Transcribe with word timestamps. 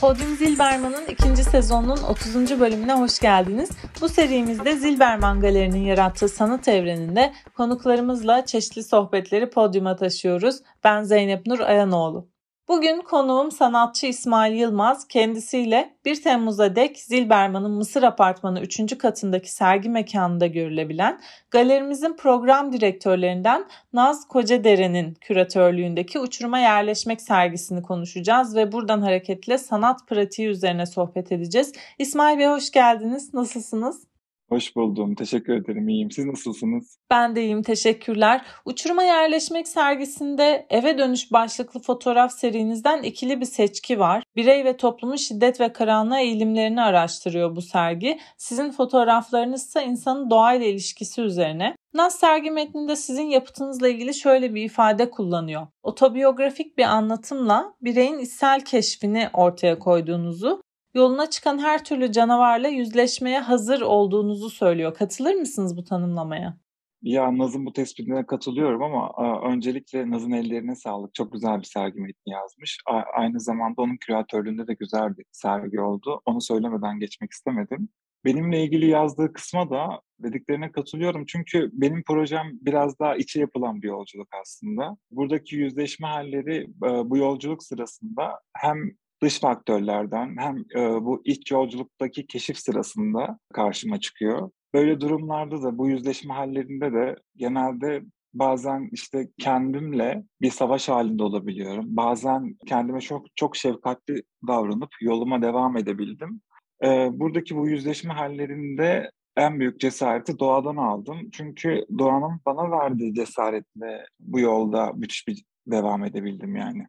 Podyum 0.00 0.36
Zilberman'ın 0.36 1.06
ikinci 1.08 1.44
sezonunun 1.44 2.02
30. 2.02 2.60
bölümüne 2.60 2.94
hoş 2.94 3.18
geldiniz. 3.18 3.70
Bu 4.00 4.08
serimizde 4.08 4.76
Zilberman 4.76 5.40
Galeri'nin 5.40 5.84
yarattığı 5.84 6.28
sanat 6.28 6.68
evreninde 6.68 7.32
konuklarımızla 7.54 8.46
çeşitli 8.46 8.82
sohbetleri 8.82 9.50
podyuma 9.50 9.96
taşıyoruz. 9.96 10.56
Ben 10.84 11.02
Zeynep 11.02 11.46
Nur 11.46 11.60
Ayanoğlu. 11.60 12.28
Bugün 12.70 13.00
konuğum 13.00 13.50
sanatçı 13.50 14.06
İsmail 14.06 14.54
Yılmaz 14.54 15.08
kendisiyle 15.08 15.94
1 16.04 16.22
Temmuz'a 16.22 16.76
dek 16.76 16.98
Zilberman'ın 16.98 17.70
Mısır 17.70 18.02
Apartmanı 18.02 18.60
3. 18.60 18.98
katındaki 18.98 19.52
sergi 19.52 19.88
mekanında 19.88 20.46
görülebilen 20.46 21.20
galerimizin 21.50 22.16
program 22.16 22.72
direktörlerinden 22.72 23.64
Naz 23.92 24.28
Kocadere'nin 24.28 25.14
küratörlüğündeki 25.14 26.18
Uçuruma 26.18 26.58
Yerleşmek 26.58 27.20
sergisini 27.20 27.82
konuşacağız 27.82 28.56
ve 28.56 28.72
buradan 28.72 29.02
hareketle 29.02 29.58
sanat 29.58 30.08
pratiği 30.08 30.48
üzerine 30.48 30.86
sohbet 30.86 31.32
edeceğiz. 31.32 31.72
İsmail 31.98 32.38
Bey 32.38 32.46
hoş 32.46 32.70
geldiniz. 32.70 33.34
Nasılsınız? 33.34 34.09
Hoş 34.50 34.76
buldum. 34.76 35.14
Teşekkür 35.14 35.52
ederim. 35.52 35.88
İyiyim. 35.88 36.10
Siz 36.10 36.24
nasılsınız? 36.24 36.98
Ben 37.10 37.36
de 37.36 37.42
iyiyim. 37.42 37.62
Teşekkürler. 37.62 38.44
Uçuruma 38.64 39.02
Yerleşmek 39.02 39.68
sergisinde 39.68 40.66
eve 40.70 40.98
dönüş 40.98 41.32
başlıklı 41.32 41.80
fotoğraf 41.80 42.32
serinizden 42.32 43.02
ikili 43.02 43.40
bir 43.40 43.46
seçki 43.46 43.98
var. 43.98 44.22
Birey 44.36 44.64
ve 44.64 44.76
toplumun 44.76 45.16
şiddet 45.16 45.60
ve 45.60 45.72
karanlığa 45.72 46.20
eğilimlerini 46.20 46.82
araştırıyor 46.82 47.56
bu 47.56 47.62
sergi. 47.62 48.18
Sizin 48.36 48.70
fotoğraflarınız 48.70 49.66
ise 49.66 49.84
insanın 49.84 50.30
doğayla 50.30 50.66
ilişkisi 50.66 51.20
üzerine. 51.22 51.74
Nas 51.94 52.18
sergi 52.18 52.50
metninde 52.50 52.96
sizin 52.96 53.26
yapıtınızla 53.26 53.88
ilgili 53.88 54.14
şöyle 54.14 54.54
bir 54.54 54.64
ifade 54.64 55.10
kullanıyor. 55.10 55.66
Otobiyografik 55.82 56.78
bir 56.78 56.84
anlatımla 56.84 57.74
bireyin 57.82 58.18
içsel 58.18 58.60
keşfini 58.64 59.28
ortaya 59.32 59.78
koyduğunuzu 59.78 60.62
yoluna 60.94 61.30
çıkan 61.30 61.58
her 61.58 61.84
türlü 61.84 62.12
canavarla 62.12 62.68
yüzleşmeye 62.68 63.40
hazır 63.40 63.80
olduğunuzu 63.80 64.50
söylüyor. 64.50 64.94
Katılır 64.94 65.34
mısınız 65.34 65.76
bu 65.76 65.84
tanımlamaya? 65.84 66.58
Ya 67.02 67.38
Naz'ın 67.38 67.66
bu 67.66 67.72
tespitine 67.72 68.26
katılıyorum 68.26 68.82
ama 68.82 69.12
öncelikle 69.52 70.10
Naz'ın 70.10 70.30
ellerine 70.30 70.74
sağlık. 70.74 71.14
Çok 71.14 71.32
güzel 71.32 71.58
bir 71.58 71.64
sergi 71.64 72.00
metni 72.00 72.32
yazmış. 72.32 72.78
aynı 73.14 73.40
zamanda 73.40 73.82
onun 73.82 73.96
küratörlüğünde 73.96 74.66
de 74.66 74.74
güzel 74.74 75.16
bir 75.16 75.24
sergi 75.32 75.80
oldu. 75.80 76.22
Onu 76.26 76.40
söylemeden 76.40 77.00
geçmek 77.00 77.30
istemedim. 77.30 77.88
Benimle 78.24 78.62
ilgili 78.64 78.86
yazdığı 78.86 79.32
kısma 79.32 79.70
da 79.70 80.00
dediklerine 80.18 80.72
katılıyorum. 80.72 81.24
Çünkü 81.26 81.70
benim 81.72 82.02
projem 82.02 82.46
biraz 82.60 82.98
daha 82.98 83.16
içe 83.16 83.40
yapılan 83.40 83.82
bir 83.82 83.88
yolculuk 83.88 84.28
aslında. 84.42 84.96
Buradaki 85.10 85.56
yüzleşme 85.56 86.06
halleri 86.06 86.66
bu 87.04 87.16
yolculuk 87.16 87.62
sırasında 87.62 88.40
hem 88.56 88.76
dış 89.22 89.40
faktörlerden 89.40 90.36
hem 90.38 90.58
e, 90.76 91.04
bu 91.04 91.22
iç 91.24 91.50
yolculuktaki 91.50 92.26
keşif 92.26 92.58
sırasında 92.58 93.38
karşıma 93.52 94.00
çıkıyor. 94.00 94.50
Böyle 94.74 95.00
durumlarda 95.00 95.62
da 95.62 95.78
bu 95.78 95.88
yüzleşme 95.88 96.34
hallerinde 96.34 96.92
de 96.92 97.16
genelde 97.36 98.02
bazen 98.34 98.88
işte 98.92 99.28
kendimle 99.38 100.24
bir 100.40 100.50
savaş 100.50 100.88
halinde 100.88 101.22
olabiliyorum. 101.22 101.84
Bazen 101.88 102.56
kendime 102.66 103.00
çok 103.00 103.26
çok 103.36 103.56
şefkatli 103.56 104.22
davranıp 104.46 104.90
yoluma 105.00 105.42
devam 105.42 105.76
edebildim. 105.76 106.40
Ee, 106.84 107.08
buradaki 107.12 107.56
bu 107.56 107.68
yüzleşme 107.68 108.14
hallerinde 108.14 109.10
en 109.36 109.60
büyük 109.60 109.80
cesareti 109.80 110.38
doğadan 110.38 110.76
aldım. 110.76 111.30
Çünkü 111.32 111.84
doğanın 111.98 112.40
bana 112.46 112.70
verdiği 112.70 113.14
cesaretle 113.14 114.06
bu 114.20 114.40
yolda 114.40 114.92
müthiş 114.92 115.28
bir 115.28 115.44
devam 115.66 116.04
edebildim 116.04 116.56
yani. 116.56 116.86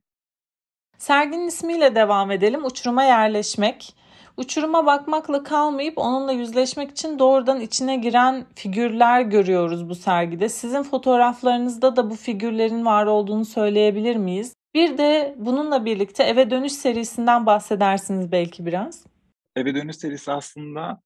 Serginin 1.01 1.47
ismiyle 1.47 1.95
devam 1.95 2.31
edelim. 2.31 2.65
Uçuruma 2.65 3.03
yerleşmek. 3.03 3.95
Uçuruma 4.37 4.85
bakmakla 4.85 5.43
kalmayıp 5.43 5.97
onunla 5.97 6.31
yüzleşmek 6.31 6.91
için 6.91 7.19
doğrudan 7.19 7.61
içine 7.61 7.95
giren 7.95 8.45
figürler 8.55 9.21
görüyoruz 9.21 9.89
bu 9.89 9.95
sergide. 9.95 10.49
Sizin 10.49 10.83
fotoğraflarınızda 10.83 11.95
da 11.95 12.09
bu 12.09 12.15
figürlerin 12.15 12.85
var 12.85 13.05
olduğunu 13.05 13.45
söyleyebilir 13.45 14.15
miyiz? 14.15 14.55
Bir 14.73 14.97
de 14.97 15.35
bununla 15.37 15.85
birlikte 15.85 16.23
Eve 16.23 16.49
Dönüş 16.49 16.73
serisinden 16.73 17.45
bahsedersiniz 17.45 18.31
belki 18.31 18.65
biraz. 18.65 19.05
Eve 19.55 19.75
Dönüş 19.75 19.95
serisi 19.95 20.31
aslında 20.31 21.01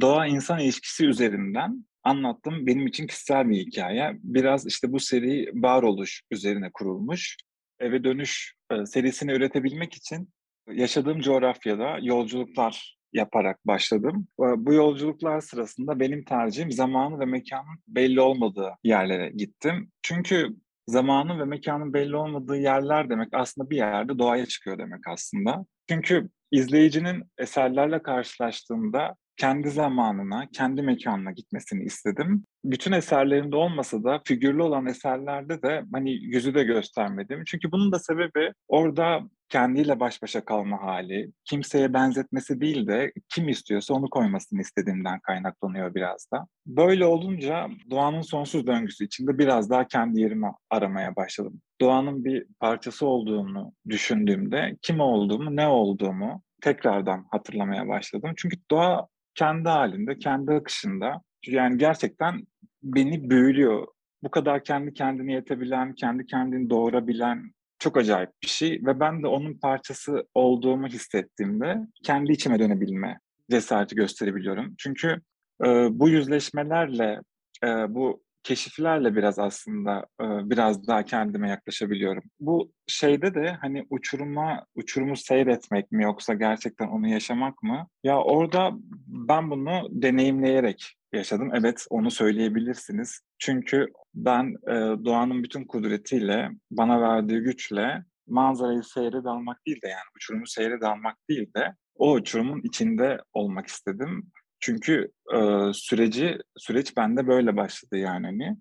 doğa 0.00 0.26
insan 0.26 0.58
ilişkisi 0.58 1.06
üzerinden 1.06 1.84
anlattım. 2.02 2.66
Benim 2.66 2.86
için 2.86 3.06
kişisel 3.06 3.48
bir 3.48 3.56
hikaye. 3.56 4.12
Biraz 4.22 4.66
işte 4.66 4.92
bu 4.92 5.00
seri 5.00 5.50
varoluş 5.54 6.22
üzerine 6.30 6.70
kurulmuş 6.72 7.36
eve 7.80 8.04
dönüş 8.04 8.54
e, 8.70 8.86
serisini 8.86 9.32
üretebilmek 9.32 9.94
için 9.94 10.28
yaşadığım 10.72 11.20
coğrafyada 11.20 11.98
yolculuklar 12.02 13.00
yaparak 13.12 13.66
başladım. 13.66 14.26
Bu 14.38 14.74
yolculuklar 14.74 15.40
sırasında 15.40 16.00
benim 16.00 16.24
tercihim 16.24 16.72
zamanı 16.72 17.20
ve 17.20 17.24
mekanın 17.24 17.78
belli 17.88 18.20
olmadığı 18.20 18.70
yerlere 18.84 19.30
gittim. 19.30 19.90
Çünkü 20.02 20.56
zamanın 20.88 21.40
ve 21.40 21.44
mekanın 21.44 21.92
belli 21.92 22.16
olmadığı 22.16 22.56
yerler 22.56 23.10
demek 23.10 23.28
aslında 23.32 23.70
bir 23.70 23.76
yerde 23.76 24.18
doğaya 24.18 24.46
çıkıyor 24.46 24.78
demek 24.78 25.08
aslında. 25.08 25.64
Çünkü 25.88 26.28
izleyicinin 26.52 27.24
eserlerle 27.38 28.02
karşılaştığında 28.02 29.16
kendi 29.40 29.70
zamanına, 29.70 30.46
kendi 30.52 30.82
mekanına 30.82 31.32
gitmesini 31.32 31.84
istedim. 31.84 32.44
Bütün 32.64 32.92
eserlerinde 32.92 33.56
olmasa 33.56 34.04
da 34.04 34.20
figürlü 34.24 34.62
olan 34.62 34.86
eserlerde 34.86 35.62
de 35.62 35.84
hani 35.92 36.12
yüzü 36.12 36.54
de 36.54 36.64
göstermedim. 36.64 37.42
Çünkü 37.46 37.72
bunun 37.72 37.92
da 37.92 37.98
sebebi 37.98 38.52
orada 38.68 39.20
kendiyle 39.48 40.00
baş 40.00 40.22
başa 40.22 40.44
kalma 40.44 40.82
hali, 40.82 41.32
kimseye 41.44 41.94
benzetmesi 41.94 42.60
değil 42.60 42.86
de 42.86 43.12
kim 43.28 43.48
istiyorsa 43.48 43.94
onu 43.94 44.10
koymasını 44.10 44.60
istediğimden 44.60 45.20
kaynaklanıyor 45.20 45.94
biraz 45.94 46.28
da. 46.32 46.46
Böyle 46.66 47.04
olunca 47.04 47.68
doğanın 47.90 48.22
sonsuz 48.22 48.66
döngüsü 48.66 49.04
içinde 49.04 49.38
biraz 49.38 49.70
daha 49.70 49.86
kendi 49.86 50.20
yerimi 50.20 50.46
aramaya 50.70 51.16
başladım. 51.16 51.60
Doğanın 51.80 52.24
bir 52.24 52.46
parçası 52.60 53.06
olduğunu 53.06 53.72
düşündüğümde 53.88 54.76
kim 54.82 55.00
olduğumu, 55.00 55.56
ne 55.56 55.68
olduğumu 55.68 56.42
tekrardan 56.60 57.26
hatırlamaya 57.30 57.88
başladım. 57.88 58.32
Çünkü 58.36 58.56
doğa 58.70 59.08
kendi 59.34 59.68
halinde, 59.68 60.18
kendi 60.18 60.52
akışında. 60.52 61.22
Yani 61.46 61.78
gerçekten 61.78 62.46
beni 62.82 63.30
büyülüyor. 63.30 63.86
Bu 64.22 64.30
kadar 64.30 64.64
kendi 64.64 64.94
kendini 64.94 65.32
yetebilen, 65.32 65.94
kendi 65.94 66.26
kendini 66.26 66.70
doğurabilen 66.70 67.52
çok 67.78 67.96
acayip 67.96 68.30
bir 68.42 68.48
şey 68.48 68.82
ve 68.86 69.00
ben 69.00 69.22
de 69.22 69.26
onun 69.26 69.54
parçası 69.54 70.24
olduğumu 70.34 70.86
hissettiğimde 70.86 71.76
kendi 72.02 72.32
içime 72.32 72.58
dönebilme 72.58 73.18
cesareti 73.50 73.94
gösterebiliyorum. 73.94 74.74
Çünkü 74.78 75.20
e, 75.64 75.66
bu 75.90 76.08
yüzleşmelerle, 76.08 77.20
e, 77.64 77.66
bu 77.94 78.22
keşiflerle 78.42 79.16
biraz 79.16 79.38
aslında 79.38 80.06
e, 80.20 80.24
biraz 80.50 80.86
daha 80.86 81.04
kendime 81.04 81.48
yaklaşabiliyorum. 81.48 82.22
Bu 82.40 82.72
şeyde 82.86 83.34
de 83.34 83.56
hani 83.60 83.86
uçuruma, 83.90 84.66
uçurumu 84.74 85.16
seyretmek 85.16 85.92
mi 85.92 86.02
yoksa 86.02 86.34
gerçekten 86.34 86.88
onu 86.88 87.08
yaşamak 87.08 87.62
mı? 87.62 87.86
Ya 88.04 88.18
orada 88.18 88.72
ben 89.10 89.50
bunu 89.50 89.88
deneyimleyerek 89.90 90.96
yaşadım. 91.12 91.50
Evet 91.54 91.86
onu 91.90 92.10
söyleyebilirsiniz. 92.10 93.20
Çünkü 93.38 93.86
ben 94.14 94.54
e, 94.68 95.04
doğanın 95.04 95.42
bütün 95.42 95.64
kudretiyle, 95.64 96.50
bana 96.70 97.00
verdiği 97.00 97.40
güçle 97.40 98.04
manzarayı 98.26 98.82
seyre 98.82 99.24
dalmak 99.24 99.66
değil 99.66 99.82
de 99.82 99.88
yani 99.88 100.04
uçurumu 100.16 100.46
seyre 100.46 100.80
dalmak 100.80 101.16
değil 101.28 101.54
de 101.56 101.74
o 101.94 102.12
uçurumun 102.12 102.60
içinde 102.64 103.18
olmak 103.32 103.66
istedim. 103.66 104.30
Çünkü 104.60 105.10
e, 105.34 105.38
süreci 105.72 106.38
süreç 106.56 106.96
bende 106.96 107.26
böyle 107.26 107.56
başladı 107.56 107.96
yani 107.96 108.26
hani. 108.26 108.56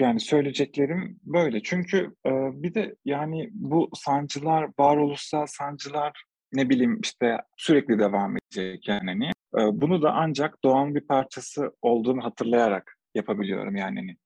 Yani 0.00 0.20
söyleyeceklerim 0.20 1.20
böyle. 1.22 1.62
Çünkü 1.62 1.98
e, 2.26 2.30
bir 2.62 2.74
de 2.74 2.96
yani 3.04 3.50
bu 3.52 3.90
sancılar, 3.94 4.70
varoluşsal 4.78 5.46
sancılar 5.46 6.24
ne 6.52 6.68
bileyim 6.68 7.00
işte 7.02 7.38
sürekli 7.56 7.98
devam 7.98 8.36
edecek 8.36 8.88
yani 8.88 9.10
hani. 9.10 9.33
E, 9.58 9.80
bunu 9.80 10.02
da 10.02 10.12
ancak 10.12 10.64
doğanın 10.64 10.94
bir 10.94 11.06
parçası 11.06 11.70
olduğunu 11.82 12.24
hatırlayarak 12.24 12.96
yapabiliyorum 13.14 13.76
yani. 13.76 14.16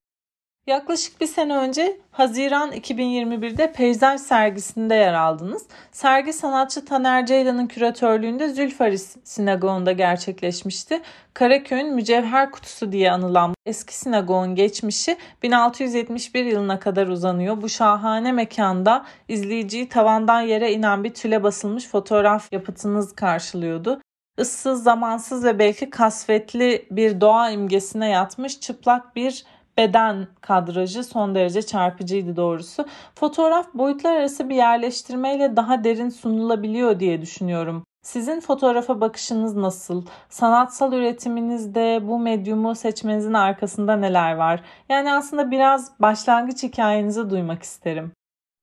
Yaklaşık 0.67 1.21
bir 1.21 1.25
sene 1.25 1.57
önce 1.57 1.99
Haziran 2.11 2.71
2021'de 2.71 3.71
Peyzaj 3.71 4.21
sergisinde 4.21 4.95
yer 4.95 5.13
aldınız. 5.13 5.67
Sergi 5.91 6.33
sanatçı 6.33 6.85
Taner 6.85 7.25
Ceylan'ın 7.25 7.67
küratörlüğünde 7.67 8.49
Zülfaris 8.49 9.17
Sinagogu'nda 9.23 9.91
gerçekleşmişti. 9.91 11.01
Karaköy'ün 11.33 11.95
mücevher 11.95 12.51
kutusu 12.51 12.91
diye 12.91 13.11
anılan 13.11 13.53
eski 13.65 13.97
sinagogun 13.97 14.55
geçmişi 14.55 15.17
1671 15.43 16.45
yılına 16.45 16.79
kadar 16.79 17.07
uzanıyor. 17.07 17.61
Bu 17.61 17.69
şahane 17.69 18.31
mekanda 18.31 19.05
izleyiciyi 19.27 19.89
tavandan 19.89 20.41
yere 20.41 20.71
inen 20.71 21.03
bir 21.03 21.13
tüle 21.13 21.43
basılmış 21.43 21.87
fotoğraf 21.87 22.53
yapıtınız 22.53 23.15
karşılıyordu 23.15 24.01
ıssız, 24.39 24.83
zamansız 24.83 25.43
ve 25.45 25.59
belki 25.59 25.89
kasvetli 25.89 26.85
bir 26.91 27.21
doğa 27.21 27.49
imgesine 27.49 28.09
yatmış 28.09 28.59
çıplak 28.59 29.15
bir 29.15 29.45
beden 29.77 30.27
kadrajı 30.41 31.03
son 31.03 31.35
derece 31.35 31.61
çarpıcıydı 31.61 32.35
doğrusu. 32.35 32.85
Fotoğraf 33.15 33.73
boyutlar 33.73 34.15
arası 34.15 34.49
bir 34.49 34.55
yerleştirmeyle 34.55 35.55
daha 35.55 35.83
derin 35.83 36.09
sunulabiliyor 36.09 36.99
diye 36.99 37.21
düşünüyorum. 37.21 37.83
Sizin 38.01 38.39
fotoğrafa 38.39 39.01
bakışınız 39.01 39.55
nasıl? 39.55 40.05
Sanatsal 40.29 40.93
üretiminizde 40.93 41.99
bu 42.07 42.19
medyumu 42.19 42.75
seçmenizin 42.75 43.33
arkasında 43.33 43.95
neler 43.95 44.35
var? 44.35 44.63
Yani 44.89 45.13
aslında 45.13 45.51
biraz 45.51 45.99
başlangıç 45.99 46.63
hikayenizi 46.63 47.29
duymak 47.29 47.63
isterim. 47.63 48.11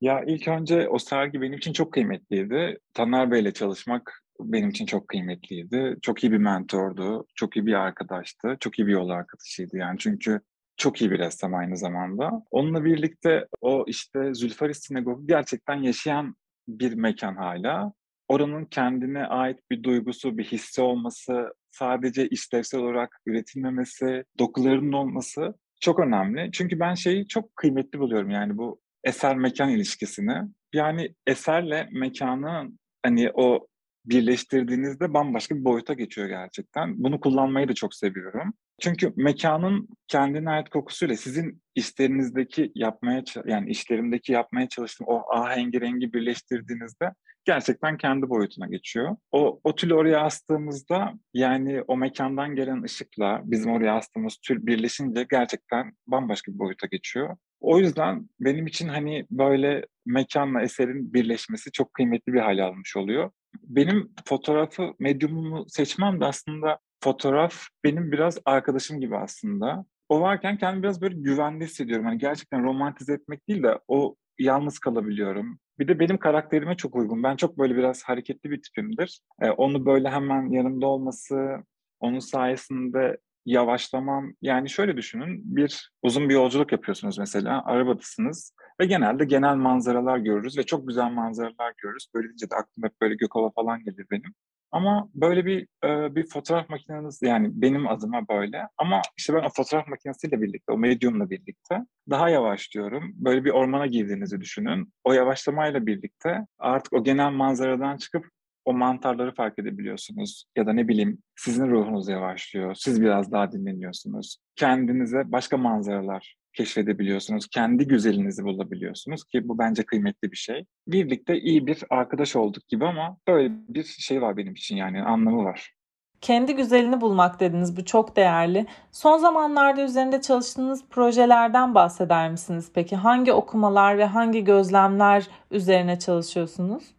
Ya 0.01 0.23
ilk 0.27 0.49
önce 0.49 0.89
o 0.89 0.99
sergi 0.99 1.41
benim 1.41 1.59
için 1.59 1.73
çok 1.73 1.93
kıymetliydi. 1.93 2.79
Taner 2.95 3.31
Bey'le 3.31 3.53
çalışmak 3.53 4.23
benim 4.41 4.69
için 4.69 4.87
çok 4.87 5.09
kıymetliydi. 5.09 5.97
Çok 6.03 6.25
iyi 6.25 6.33
bir 6.33 6.39
mentordu, 6.39 7.27
çok 7.35 7.57
iyi 7.57 7.67
bir 7.67 7.75
arkadaştı, 7.75 8.57
çok 8.61 8.79
iyi 8.79 8.87
bir 8.87 8.93
yol 8.93 9.09
arkadaşıydı 9.09 9.77
yani. 9.77 9.99
Çünkü 9.99 10.41
çok 10.77 11.01
iyi 11.01 11.11
bir 11.11 11.19
ressam 11.19 11.55
aynı 11.55 11.77
zamanda. 11.77 12.31
Onunla 12.51 12.85
birlikte 12.85 13.47
o 13.61 13.85
işte 13.87 14.35
Zülfaris 14.35 14.79
Sinagogu 14.79 15.27
gerçekten 15.27 15.83
yaşayan 15.83 16.35
bir 16.69 16.95
mekan 16.95 17.37
hala. 17.37 17.93
Oranın 18.29 18.65
kendine 18.65 19.27
ait 19.27 19.59
bir 19.71 19.83
duygusu, 19.83 20.39
bir 20.39 20.45
hissi 20.45 20.83
olması, 20.83 21.53
sadece 21.71 22.29
işlevsel 22.29 22.81
olarak 22.81 23.21
üretilmemesi, 23.27 24.25
dokularının 24.39 24.93
olması 24.93 25.55
çok 25.81 26.01
önemli. 26.01 26.51
Çünkü 26.53 26.81
ben 26.81 26.95
şeyi 26.95 27.29
çok 27.29 27.57
kıymetli 27.57 27.99
buluyorum 27.99 28.31
yani 28.31 28.59
bu 28.59 28.81
eser 29.05 29.37
mekan 29.37 29.71
ilişkisini. 29.71 30.43
Yani 30.73 31.15
eserle 31.27 31.89
mekanı 31.93 32.71
hani 33.03 33.31
o 33.35 33.67
birleştirdiğinizde 34.07 35.15
bambaşka 35.15 35.57
bir 35.57 35.65
boyuta 35.65 35.95
geçiyor 35.95 36.29
gerçekten. 36.29 37.05
Bunu 37.05 37.21
kullanmayı 37.21 37.69
da 37.69 37.75
çok 37.75 37.95
seviyorum. 37.95 38.55
Çünkü 38.81 39.13
mekanın 39.17 39.89
kendine 40.09 40.51
ait 40.51 40.69
kokusuyla 40.69 41.17
sizin 41.17 41.63
işlerinizdeki 41.75 42.73
yapmaya 42.75 43.23
yani 43.47 43.71
işlerimdeki 43.71 44.33
yapmaya 44.33 44.69
çalıştığım 44.69 45.07
o 45.07 45.23
ahengi 45.31 45.81
rengi 45.81 46.13
birleştirdiğinizde 46.13 47.13
gerçekten 47.45 47.97
kendi 47.97 48.29
boyutuna 48.29 48.67
geçiyor. 48.67 49.17
O, 49.33 49.61
o 49.65 49.75
tülü 49.75 49.95
oraya 49.95 50.21
astığımızda 50.21 51.13
yani 51.35 51.83
o 51.89 51.97
mekandan 51.97 52.55
gelen 52.55 52.83
ışıkla 52.83 53.41
bizim 53.45 53.73
oraya 53.73 53.95
astığımız 53.97 54.37
tül 54.37 54.67
birleşince 54.67 55.27
gerçekten 55.31 55.93
bambaşka 56.07 56.53
bir 56.53 56.59
boyuta 56.59 56.87
geçiyor. 56.87 57.37
O 57.61 57.79
yüzden 57.79 58.29
benim 58.41 58.67
için 58.67 58.89
hani 58.89 59.27
böyle 59.31 59.87
mekanla 60.07 60.63
eserin 60.63 61.15
birleşmesi 61.15 61.73
çok 61.73 61.95
kıymetli 61.95 62.33
bir 62.33 62.41
hale 62.41 62.63
almış 62.63 62.97
oluyor. 62.97 63.31
Benim 63.63 64.13
fotoğrafı 64.25 64.95
medyumumu 64.99 65.65
seçmem 65.69 66.21
de 66.21 66.25
aslında 66.25 66.79
fotoğraf 67.01 67.55
benim 67.85 68.13
biraz 68.13 68.39
arkadaşım 68.45 69.01
gibi 69.01 69.17
aslında. 69.17 69.85
O 70.09 70.21
varken 70.21 70.59
kendimi 70.59 70.83
biraz 70.83 71.01
böyle 71.01 71.15
güvende 71.15 71.65
hissediyorum. 71.65 72.07
Hani 72.07 72.19
gerçekten 72.19 72.65
romantize 72.65 73.13
etmek 73.13 73.49
değil 73.49 73.63
de 73.63 73.79
o 73.89 74.17
yalnız 74.39 74.79
kalabiliyorum. 74.79 75.59
Bir 75.79 75.89
de 75.89 75.99
benim 76.01 76.19
karakterime 76.19 76.77
çok 76.77 76.97
uygun. 76.97 77.23
Ben 77.23 77.37
çok 77.37 77.59
böyle 77.59 77.77
biraz 77.77 78.03
hareketli 78.03 78.51
bir 78.51 78.63
tipimdir. 78.63 79.21
Ee, 79.43 79.51
onu 79.51 79.87
böyle 79.87 80.11
hemen 80.11 80.51
yanımda 80.51 80.87
olması, 80.87 81.57
onun 82.01 82.19
sayesinde 82.19 83.19
yavaşlamam. 83.47 84.33
Yani 84.43 84.71
şöyle 84.71 84.97
düşünün, 84.97 85.57
bir 85.57 85.91
uzun 86.03 86.29
bir 86.29 86.35
yolculuk 86.35 86.73
yapıyorsunuz 86.73 87.19
mesela, 87.19 87.65
arabadasınız 87.65 88.53
ve 88.81 88.87
genelde 88.87 89.25
genel 89.25 89.57
manzaralar 89.57 90.19
görürüz 90.19 90.59
ve 90.59 90.63
çok 90.63 90.89
güzel 90.89 91.11
manzaralar 91.11 91.73
görürüz. 91.83 92.09
Böylece 92.15 92.51
de 92.51 92.55
aklıma 92.55 92.89
hep 92.89 93.01
böyle 93.01 93.15
Gökova 93.15 93.51
falan 93.51 93.85
gelir 93.85 94.07
benim. 94.11 94.35
Ama 94.73 95.09
böyle 95.15 95.47
bir 95.47 95.67
e, 95.85 96.15
bir 96.15 96.27
fotoğraf 96.27 96.69
makineniz 96.69 97.23
yani 97.23 97.51
benim 97.53 97.89
adıma 97.89 98.29
böyle. 98.29 98.69
Ama 98.79 99.03
işte 99.19 99.35
ben 99.35 99.45
o 99.45 99.49
fotoğraf 99.57 99.89
makinesiyle 99.89 100.43
birlikte, 100.43 100.73
o 100.73 100.79
medyumla 100.79 101.31
birlikte 101.31 101.87
daha 102.11 102.29
yavaşlıyorum. 102.29 103.13
Böyle 103.15 103.45
bir 103.45 103.51
ormana 103.51 103.87
girdiğinizi 103.87 104.41
düşünün. 104.41 104.93
O 105.05 105.13
yavaşlamayla 105.13 105.87
birlikte 105.87 106.47
artık 106.59 106.93
o 106.93 107.05
genel 107.05 107.31
manzaradan 107.31 107.97
çıkıp 107.97 108.27
o 108.65 108.73
mantarları 108.73 109.35
fark 109.35 109.59
edebiliyorsunuz. 109.59 110.45
Ya 110.57 110.67
da 110.67 110.73
ne 110.73 110.89
bileyim 110.89 111.19
sizin 111.37 111.71
ruhunuz 111.71 112.09
yavaşlıyor. 112.09 112.75
Siz 112.75 113.03
biraz 113.03 113.33
daha 113.33 113.53
dinleniyorsunuz. 113.53 114.39
Kendinize 114.57 115.33
başka 115.33 115.57
manzaralar 115.57 116.37
keşfedebiliyorsunuz. 116.57 117.47
Kendi 117.47 117.87
güzelinizi 117.87 118.45
bulabiliyorsunuz 118.45 119.25
ki 119.25 119.49
bu 119.49 119.59
bence 119.59 119.83
kıymetli 119.83 120.33
bir 120.33 120.37
şey. 120.37 120.65
Birlikte 120.89 121.41
iyi 121.41 121.67
bir 121.67 121.79
arkadaş 121.91 122.37
olduk 122.37 122.69
gibi 122.69 122.87
ama 122.87 123.17
böyle 123.29 123.53
bir 123.69 123.85
şey 123.85 124.23
var 124.23 124.37
benim 124.37 124.53
için 124.53 124.77
yani 124.77 125.03
anlamı 125.03 125.45
var. 125.45 125.73
Kendi 126.21 126.55
güzelini 126.57 127.01
bulmak 127.01 127.41
dediniz. 127.41 127.77
Bu 127.77 127.85
çok 127.85 128.17
değerli. 128.17 128.67
Son 128.93 129.19
zamanlarda 129.19 129.83
üzerinde 129.83 130.21
çalıştığınız 130.21 130.85
projelerden 130.91 131.75
bahseder 131.75 132.31
misiniz 132.31 132.71
peki? 132.75 132.97
Hangi 132.97 133.33
okumalar 133.33 133.99
ve 133.99 134.05
hangi 134.05 134.45
gözlemler 134.45 135.27
üzerine 135.51 135.99
çalışıyorsunuz? 135.99 136.96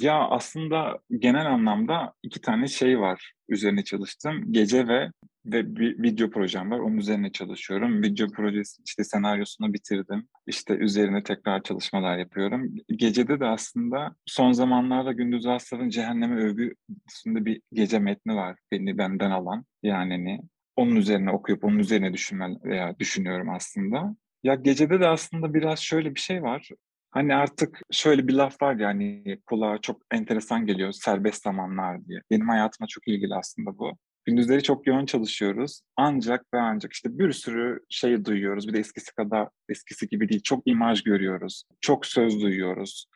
Ya 0.00 0.28
aslında 0.28 0.98
genel 1.18 1.46
anlamda 1.46 2.12
iki 2.22 2.40
tane 2.40 2.68
şey 2.68 3.00
var 3.00 3.32
üzerine 3.48 3.84
çalıştım. 3.84 4.52
Gece 4.52 4.88
ve 4.88 5.10
ve 5.46 5.76
bir 5.76 6.02
video 6.02 6.30
projem 6.30 6.70
var. 6.70 6.78
Onun 6.78 6.96
üzerine 6.96 7.32
çalışıyorum. 7.32 8.02
Video 8.02 8.28
projesi 8.28 8.82
işte 8.86 9.04
senaryosunu 9.04 9.72
bitirdim. 9.72 10.28
İşte 10.46 10.74
üzerine 10.74 11.22
tekrar 11.22 11.62
çalışmalar 11.62 12.18
yapıyorum. 12.18 12.74
Gecede 12.88 13.40
de 13.40 13.46
aslında 13.46 14.16
son 14.26 14.52
zamanlarda 14.52 15.12
Gündüz 15.12 15.46
Aslan'ın 15.46 15.88
Cehenneme 15.88 16.42
övgüsünde 16.42 17.44
bir 17.44 17.60
gece 17.72 17.98
metni 17.98 18.34
var. 18.34 18.58
Beni 18.72 18.98
benden 18.98 19.30
alan. 19.30 19.64
Yani 19.82 20.12
hani 20.12 20.40
onun 20.76 20.96
üzerine 20.96 21.30
okuyup 21.30 21.64
onun 21.64 21.78
üzerine 21.78 22.12
düşünme, 22.12 22.56
veya 22.64 22.98
düşünüyorum 22.98 23.50
aslında. 23.50 24.16
Ya 24.42 24.54
gecede 24.54 25.00
de 25.00 25.08
aslında 25.08 25.54
biraz 25.54 25.78
şöyle 25.78 26.14
bir 26.14 26.20
şey 26.20 26.42
var. 26.42 26.68
Hani 27.14 27.34
artık 27.34 27.80
şöyle 27.90 28.28
bir 28.28 28.32
laf 28.32 28.62
var 28.62 28.74
ya 28.74 28.88
hani 28.88 29.38
kulağa 29.46 29.78
çok 29.78 30.02
enteresan 30.10 30.66
geliyor 30.66 30.92
serbest 30.92 31.42
zamanlar 31.42 32.06
diye. 32.06 32.20
Benim 32.30 32.48
hayatıma 32.48 32.86
çok 32.86 33.08
ilgili 33.08 33.34
aslında 33.34 33.78
bu. 33.78 33.92
Gündüzleri 34.24 34.62
çok 34.62 34.86
yoğun 34.86 35.06
çalışıyoruz. 35.06 35.80
Ancak 35.96 36.54
ve 36.54 36.60
ancak 36.60 36.92
işte 36.92 37.18
bir 37.18 37.32
sürü 37.32 37.80
şey 37.88 38.24
duyuyoruz. 38.24 38.68
Bir 38.68 38.72
de 38.72 38.78
eskisi 38.78 39.14
kadar 39.14 39.48
eskisi 39.68 40.08
gibi 40.08 40.28
değil. 40.28 40.42
Çok 40.42 40.62
imaj 40.66 41.02
görüyoruz. 41.02 41.64
Çok 41.80 42.06
söz 42.06 42.42
duyuyoruz. 42.42 43.06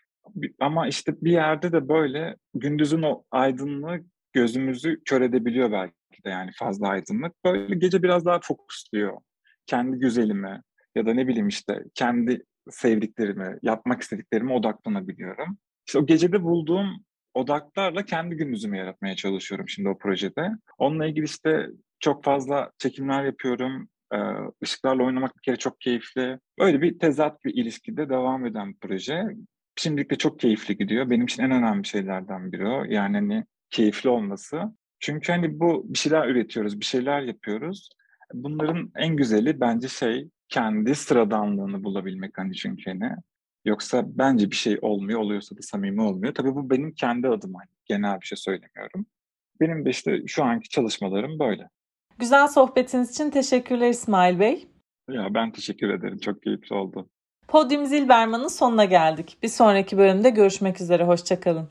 Ama 0.61 0.89
işte 0.89 1.13
bir 1.23 1.33
yerde 1.33 1.73
de 1.73 1.89
böyle 1.89 2.37
gündüzün 2.55 3.03
o 3.03 3.25
aydınlığı 3.31 4.01
gözümüzü 4.33 5.03
kör 5.05 5.21
edebiliyor 5.21 5.73
belki 5.73 6.25
de 6.25 6.31
yani 6.31 6.51
fazla 6.59 6.89
aydınlık. 6.89 7.33
Böyle 7.45 7.75
gece 7.75 8.03
biraz 8.03 8.25
daha 8.25 8.41
fokusluyor. 8.43 9.17
Kendi 9.67 9.99
güzelime 9.99 10.63
ya 10.95 11.07
da 11.07 11.15
ne 11.15 11.29
bileyim 11.29 11.49
işte 11.49 11.85
kendi 11.95 12.45
sevdiklerime, 12.71 13.59
yapmak 13.63 14.03
istediklerime 14.03 14.53
odaklanabiliyorum. 14.53 15.59
İşte 15.87 15.99
o 15.99 16.07
gecede 16.07 16.43
bulduğum 16.43 17.05
odaklarla 17.35 18.05
kendi 18.05 18.37
gündüzümü 18.37 18.79
yaratmaya 18.79 19.17
çalışıyorum 19.17 19.69
şimdi 19.69 19.89
o 19.89 19.99
projede. 19.99 20.51
Onunla 20.79 21.07
ilgili 21.07 21.25
işte 21.25 21.69
çok 22.01 22.25
fazla 22.25 22.71
çekimler 22.79 23.25
yapıyorum. 23.25 23.89
Işıklarla 24.61 25.05
oynamak 25.05 25.37
bir 25.37 25.43
kere 25.43 25.57
çok 25.57 25.81
keyifli. 25.81 26.39
Öyle 26.59 26.83
bir 26.83 26.99
tezat 26.99 27.45
bir 27.45 27.55
ilişkide 27.55 28.09
devam 28.09 28.47
eden 28.47 28.75
proje. 28.81 29.25
Şimdilik 29.77 30.11
de 30.11 30.17
çok 30.17 30.41
keyifli 30.41 30.77
gidiyor. 30.77 31.11
Benim 31.11 31.25
için 31.25 31.43
en 31.43 31.51
önemli 31.51 31.87
şeylerden 31.87 32.53
biri 32.53 32.67
o. 32.67 32.85
Yani 32.85 33.17
hani 33.17 33.45
keyifli 33.71 34.09
olması. 34.09 34.63
Çünkü 35.01 35.33
hani 35.33 35.61
bu 35.61 35.85
bir 35.89 35.99
şeyler 35.99 36.29
üretiyoruz, 36.29 36.81
bir 36.81 36.85
şeyler 36.85 37.23
yapıyoruz. 37.23 37.91
Bunların 38.35 38.93
en 38.97 39.17
güzeli 39.17 39.61
bence 39.61 39.89
şey 39.89 40.29
kendi 40.49 40.95
sıradanlığını 40.95 41.85
bulabilmek 41.85 42.39
hani 42.39 42.55
çünkü 42.55 42.91
hani. 42.91 43.13
Yoksa 43.65 44.03
bence 44.07 44.51
bir 44.51 44.57
şey 44.57 44.79
olmuyor, 44.83 45.21
oluyorsa 45.21 45.57
da 45.57 45.63
samimi 45.63 46.03
olmuyor. 46.03 46.35
Tabii 46.35 46.55
bu 46.55 46.71
benim 46.71 46.93
kendi 46.93 47.29
adıma, 47.29 47.61
genel 47.85 48.21
bir 48.21 48.27
şey 48.27 48.37
söylemiyorum. 48.37 49.07
Benim 49.61 49.85
de 49.85 49.91
işte 49.91 50.27
şu 50.27 50.45
anki 50.45 50.69
çalışmalarım 50.69 51.39
böyle. 51.39 51.69
Güzel 52.19 52.49
sohbetiniz 52.49 53.11
için 53.11 53.31
teşekkürler 53.31 53.89
İsmail 53.89 54.41
Bey. 54.41 54.69
Ya 55.11 55.35
ben 55.35 55.53
teşekkür 55.53 55.91
ederim. 55.91 56.19
Çok 56.19 56.43
keyifli 56.43 56.75
oldu. 56.75 57.09
Podyum 57.49 57.87
Zilberman'ın 57.87 58.49
sonuna 58.49 58.85
geldik. 58.85 59.39
Bir 59.43 59.49
sonraki 59.49 59.99
bölümde 59.99 60.31
görüşmek 60.31 60.81
üzere. 60.81 61.05
Hoşçakalın. 61.05 61.69